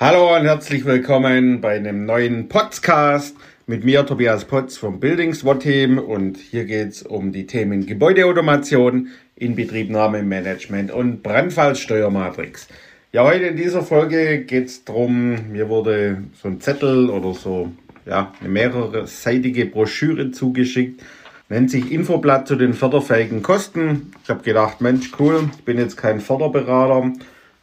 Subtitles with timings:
[0.00, 3.34] Hallo und herzlich willkommen bei einem neuen Podcast
[3.66, 5.98] mit mir, Tobias Potz vom Building SWAT Team.
[5.98, 12.68] Und hier geht es um die Themen Gebäudeautomation, Inbetriebnahme, Management und Brandfallsteuermatrix.
[13.10, 17.72] Ja, heute in dieser Folge geht es darum, mir wurde so ein Zettel oder so
[18.06, 21.02] ja, eine mehrerseitige Broschüre zugeschickt.
[21.48, 24.12] Nennt sich Infoblatt zu den förderfähigen Kosten.
[24.22, 27.10] Ich habe gedacht, Mensch, cool, ich bin jetzt kein Förderberater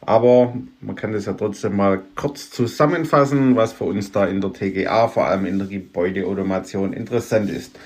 [0.06, 4.52] aber man kann das ja trotzdem mal kurz zusammenfassen, was für uns da in der
[4.52, 7.76] TGA, vor allem in der Gebäudeautomation, interessant ist.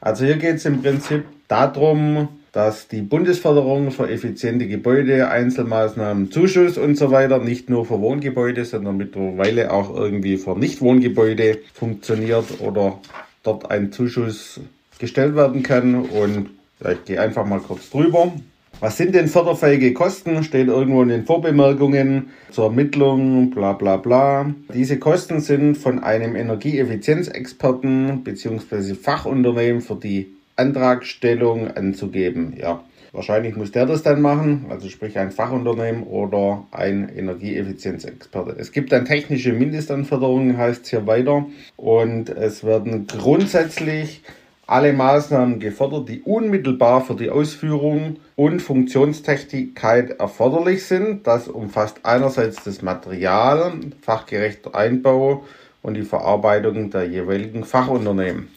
[0.00, 6.78] Also hier geht es im Prinzip darum, dass die Bundesförderung für effiziente Gebäude, Einzelmaßnahmen, Zuschuss
[6.78, 12.98] und so weiter nicht nur für Wohngebäude, sondern mittlerweile auch irgendwie für Nichtwohngebäude funktioniert oder
[13.42, 14.60] dort ein Zuschuss
[14.98, 15.94] gestellt werden kann.
[15.96, 16.48] Und
[16.80, 18.32] ich gehe einfach mal kurz drüber.
[18.78, 20.44] Was sind denn förderfähige Kosten?
[20.44, 24.52] Steht irgendwo in den Vorbemerkungen zur Ermittlung, bla bla bla.
[24.74, 28.92] Diese Kosten sind von einem Energieeffizienzexperten bzw.
[28.92, 32.54] Fachunternehmen für die Antragstellung anzugeben.
[32.60, 38.56] Ja, wahrscheinlich muss der das dann machen, also sprich ein Fachunternehmen oder ein Energieeffizienzexperte.
[38.58, 41.46] Es gibt dann technische Mindestanforderungen, heißt es hier weiter.
[41.76, 44.20] Und es werden grundsätzlich
[44.66, 51.26] alle Maßnahmen gefordert, die unmittelbar für die Ausführung und Funktionstechtigkeit erforderlich sind.
[51.26, 55.44] Das umfasst einerseits das Material, fachgerechter Einbau
[55.82, 58.48] und die Verarbeitung der jeweiligen Fachunternehmen.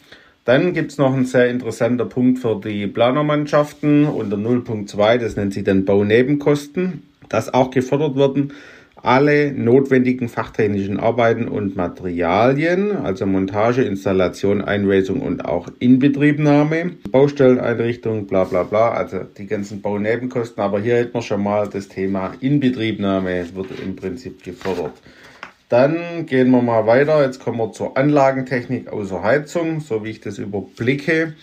[0.44, 5.52] Dann gibt es noch einen sehr interessanten Punkt für die Planermannschaften unter 0.2, das nennt
[5.52, 8.52] sich dann Baunebenkosten, das auch gefordert werden
[9.02, 18.44] alle notwendigen fachtechnischen Arbeiten und Materialien, also Montage, Installation, Einweisung und auch Inbetriebnahme, Baustelleneinrichtung, bla
[18.44, 20.62] bla bla, also die ganzen Baunebenkosten.
[20.62, 24.92] Aber hier hätten wir schon mal das Thema Inbetriebnahme, wird im Prinzip gefordert.
[25.70, 27.24] Dann gehen wir mal weiter.
[27.24, 29.80] Jetzt kommen wir zur Anlagentechnik außer Heizung.
[29.80, 31.34] So wie ich das überblicke,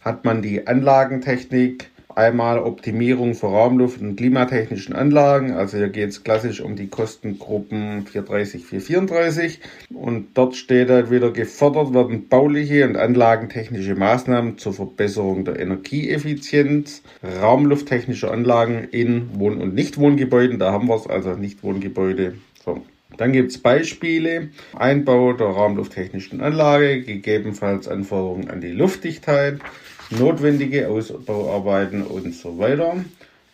[0.00, 5.52] hat man die Anlagentechnik Einmal Optimierung für Raumluft und klimatechnischen Anlagen.
[5.52, 9.60] Also hier geht es klassisch um die Kostengruppen 430, 434.
[9.92, 17.02] Und dort steht halt wieder, gefordert werden bauliche und anlagentechnische Maßnahmen zur Verbesserung der Energieeffizienz,
[17.42, 20.58] raumlufttechnische Anlagen in Wohn- und Nichtwohngebäuden.
[20.58, 22.36] Da haben wir es, also Nichtwohngebäude.
[22.64, 22.82] So.
[23.16, 24.50] Dann gibt es Beispiele.
[24.74, 29.60] Einbau der raumlufttechnischen Anlage, gegebenenfalls Anforderungen an die Luftdichtheit,
[30.10, 32.96] notwendige Ausbauarbeiten und so weiter.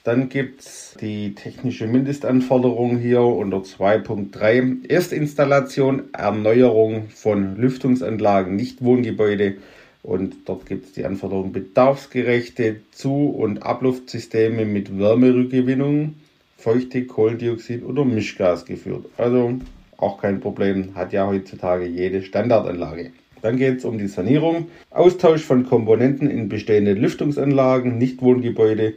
[0.04, 9.58] Dann gibt es die technische Mindestanforderung hier unter 2.3 Erstinstallation, Erneuerung von Lüftungsanlagen, Nichtwohngebäude.
[10.02, 16.16] Und dort gibt es die Anforderung bedarfsgerechte Zu- und Abluftsysteme mit Wärmerückgewinnung,
[16.58, 19.06] Feuchte, Kohlendioxid oder Mischgas geführt.
[19.16, 19.60] Also
[19.98, 23.12] auch kein Problem, hat ja heutzutage jede Standardanlage.
[23.42, 28.94] Dann geht es um die Sanierung, Austausch von Komponenten in bestehenden Lüftungsanlagen, Nichtwohngebäude,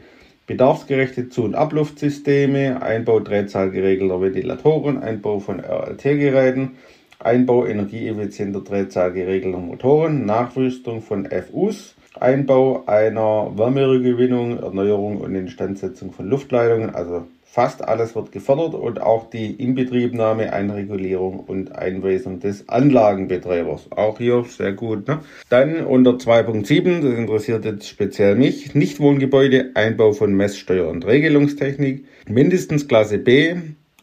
[0.48, 6.78] bedarfsgerechte Zu- und Abluftsysteme, Einbau drehzahlgeregelter Ventilatoren, Einbau von RLT-Geräten,
[7.20, 16.94] Einbau energieeffizienter drehzahlgeregelter Motoren, Nachrüstung von FUs, Einbau einer Wärmerückgewinnung, Erneuerung und Instandsetzung von Luftleitungen,
[16.94, 23.92] also Fast alles wird gefördert und auch die Inbetriebnahme, Einregulierung und Einweisung des Anlagenbetreibers.
[23.92, 25.08] Auch hier sehr gut.
[25.08, 25.20] Ne?
[25.50, 32.90] Dann unter 2.7, das interessiert jetzt speziell mich, Nichtwohngebäude, Einbau von Messsteuer- und Regelungstechnik, mindestens
[32.90, 33.56] Klasse B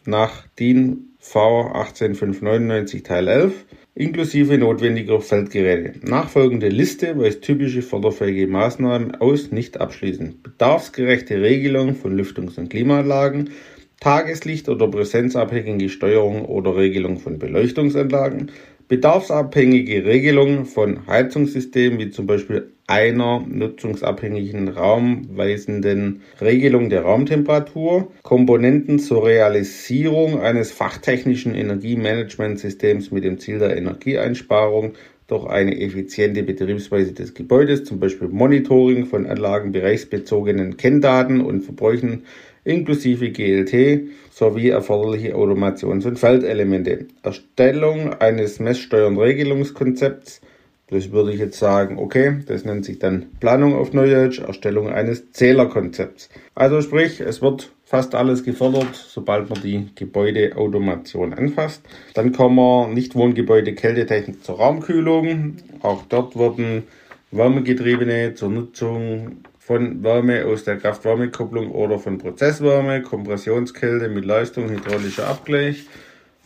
[0.05, 3.65] nach DIN V 18599 Teil 11
[3.95, 5.99] inklusive notwendiger Feldgeräte.
[6.07, 10.41] Nachfolgende Liste weist typische förderfähige Maßnahmen aus, nicht abschließend.
[10.41, 13.51] Bedarfsgerechte Regelung von Lüftungs- und Klimaanlagen,
[13.99, 18.51] Tageslicht- oder präsenzabhängige Steuerung oder Regelung von Beleuchtungsanlagen,
[18.93, 29.25] bedarfsabhängige Regelung von Heizungssystemen wie zum Beispiel einer nutzungsabhängigen raumweisenden Regelung der Raumtemperatur, Komponenten zur
[29.25, 34.93] Realisierung eines fachtechnischen Energiemanagementsystems mit dem Ziel der Energieeinsparung
[35.25, 42.25] durch eine effiziente Betriebsweise des Gebäudes, zum Beispiel Monitoring von Anlagen bereichsbezogenen Kenndaten und Verbräuchen
[42.63, 47.07] inklusive GLT sowie erforderliche Automations- und Feldelemente.
[47.21, 50.41] Erstellung eines Messsteuern-Regelungskonzepts.
[50.89, 55.31] Das würde ich jetzt sagen, okay, das nennt sich dann Planung auf Neudeutsch, Erstellung eines
[55.31, 56.29] Zählerkonzepts.
[56.55, 61.81] Also sprich, es wird fast alles gefördert, sobald man die Gebäudeautomation anfasst.
[62.13, 65.57] Dann kommen wir Nichtwohngebäude Kältetechnik zur Raumkühlung.
[65.81, 66.83] Auch dort werden
[67.31, 75.27] Wärmegetriebene zur Nutzung von Wärme aus der Kraft-Wärme-Kopplung oder von Prozesswärme, Kompressionskälte mit Leistung, hydraulischer
[75.27, 75.85] Abgleich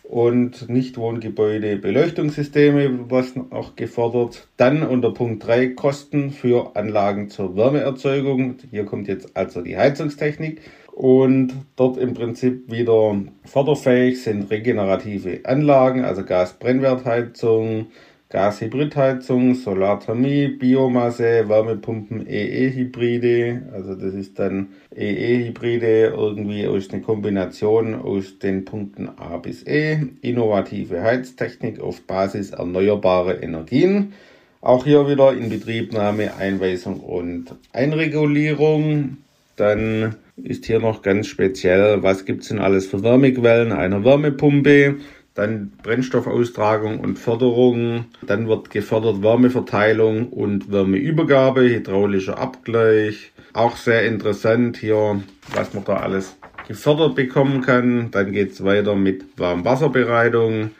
[0.04, 4.48] und Nichtwohngebäude Beleuchtungssysteme, was auch gefordert.
[4.58, 8.58] Dann unter Punkt 3 Kosten für Anlagen zur Wärmeerzeugung.
[8.70, 10.62] Hier kommt jetzt also die Heizungstechnik.
[10.94, 17.88] Und dort im Prinzip wieder förderfähig sind regenerative Anlagen, also Gasbrennwertheizung,
[18.30, 23.62] Gashybridheizung, Solarthermie, Biomasse, Wärmepumpen, EE-Hybride.
[23.72, 30.00] Also das ist dann EE-Hybride irgendwie aus einer Kombination aus den Punkten A bis E.
[30.22, 34.12] Innovative Heiztechnik auf Basis erneuerbarer Energien.
[34.60, 39.18] Auch hier wieder Inbetriebnahme, Einweisung und Einregulierung.
[39.56, 43.72] Dann ist hier noch ganz speziell, was gibt es denn alles für Wärmequellen?
[43.72, 44.98] Eine Wärmepumpe,
[45.38, 53.34] dann Brennstoffaustragung und Förderung, dann wird gefördert Wärmeverteilung und Wärmeübergabe, hydraulischer Abgleich.
[53.54, 55.22] Auch sehr interessant hier,
[55.54, 56.38] was man da alles
[56.68, 58.10] gefördert bekommen kann.
[58.10, 60.72] Dann geht es weiter mit Warmwasserbereitung.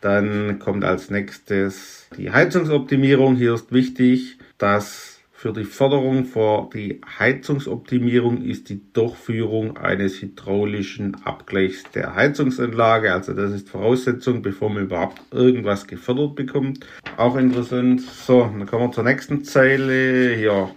[0.00, 3.34] Dann kommt als nächstes die Heizungsoptimierung.
[3.34, 5.15] Hier ist wichtig, dass
[5.46, 13.12] für die Förderung vor die Heizungsoptimierung ist die Durchführung eines hydraulischen Abgleichs der Heizungsanlage.
[13.12, 16.84] Also das ist Voraussetzung, bevor man überhaupt irgendwas gefördert bekommt.
[17.16, 18.00] Auch interessant.
[18.00, 20.34] So, dann kommen wir zur nächsten Zeile.
[20.34, 20.68] Hier.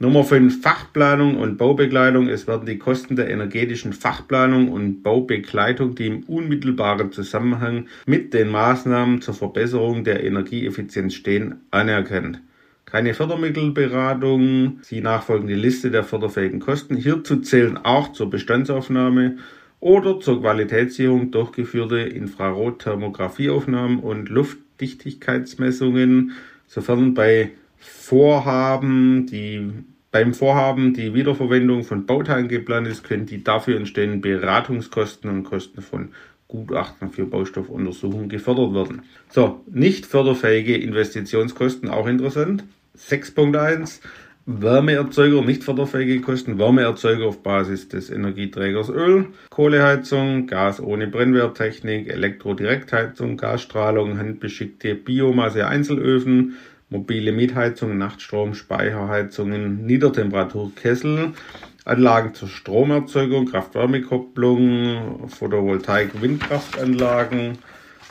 [0.00, 2.28] Nummer 5 Fachplanung und Baubegleitung.
[2.28, 8.48] Es werden die Kosten der energetischen Fachplanung und Baubegleitung, die im unmittelbaren Zusammenhang mit den
[8.48, 12.40] Maßnahmen zur Verbesserung der Energieeffizienz stehen, anerkannt
[12.90, 16.96] keine Fördermittelberatung, die nachfolgende Liste der förderfähigen Kosten.
[16.96, 19.36] Hierzu zählen auch zur Bestandsaufnahme
[19.78, 26.32] oder zur Qualitätssicherung durchgeführte Infrarotthermografieaufnahmen und Luftdichtigkeitsmessungen,
[26.66, 29.70] sofern bei Vorhaben, die
[30.10, 35.82] beim Vorhaben die Wiederverwendung von Bauteilen geplant ist, können die dafür entstehenden Beratungskosten und Kosten
[35.82, 36.08] von
[36.48, 39.02] Gutachten für Baustoffuntersuchungen gefördert werden.
[39.28, 42.64] So, nicht förderfähige Investitionskosten, auch interessant.
[42.98, 44.00] 6.1
[44.50, 53.36] Wärmeerzeuger, nicht förderfähige Kosten, Wärmeerzeuger auf Basis des Energieträgers Öl, Kohleheizung, Gas ohne Brennwerttechnik, Elektrodirektheizung,
[53.36, 56.56] Gasstrahlung, handbeschickte Biomasse-Einzelöfen,
[56.88, 61.32] mobile Mietheizung, Nachtstrom, Speicherheizungen, Niedertemperaturkessel,
[61.84, 67.58] Anlagen zur Stromerzeugung, Kraft-Wärme-Kopplung, Photovoltaik, Windkraftanlagen,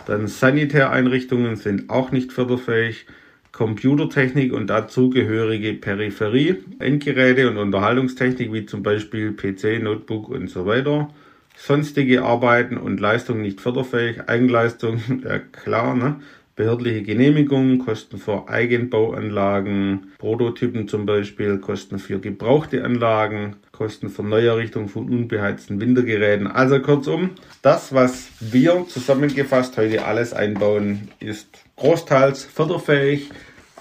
[0.05, 3.07] dann Sanitäreinrichtungen sind auch nicht förderfähig.
[3.51, 11.09] Computertechnik und dazugehörige Peripherie, Endgeräte und Unterhaltungstechnik wie zum Beispiel PC, Notebook und so weiter.
[11.55, 16.17] Sonstige Arbeiten und Leistungen nicht förderfähig, Eigenleistung, ja klar, ne?
[16.57, 24.89] behördliche Genehmigungen, Kosten für Eigenbauanlagen, Prototypen zum Beispiel, Kosten für gebrauchte Anlagen, Kosten für Neuerrichtung
[24.89, 26.47] von unbeheizten Wintergeräten.
[26.47, 27.29] Also kurzum,
[27.61, 33.31] das, was wir zusammengefasst heute alles einbauen, ist großteils förderfähig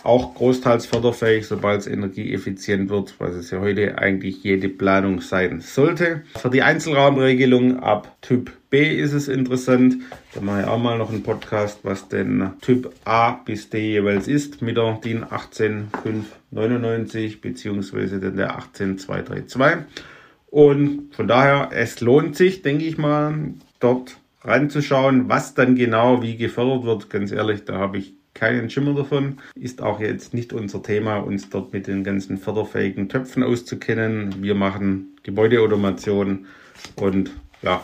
[0.07, 5.61] auch großteils förderfähig, sobald es energieeffizient wird, was es ja heute eigentlich jede Planung sein
[5.61, 6.23] sollte.
[6.37, 9.97] Für die Einzelraumregelung ab Typ B ist es interessant.
[10.33, 14.29] Da mache ich auch mal noch einen Podcast, was denn Typ A bis D jeweils
[14.29, 18.31] ist mit der DIN 18599 bzw.
[18.31, 19.87] der 18232.
[20.47, 23.35] Und von daher, es lohnt sich, denke ich mal,
[23.81, 27.11] dort reinzuschauen, was dann genau wie gefördert wird.
[27.11, 29.39] Ganz ehrlich, da habe ich keinen Schimmer davon.
[29.55, 34.43] Ist auch jetzt nicht unser Thema, uns dort mit den ganzen förderfähigen Töpfen auszukennen.
[34.43, 36.47] Wir machen Gebäudeautomation
[36.97, 37.31] und
[37.63, 37.83] ja,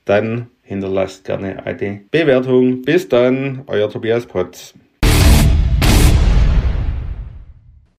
[0.05, 2.83] dann hinterlasst gerne eine Bewertung.
[2.83, 4.73] Bis dann, euer Tobias Potz.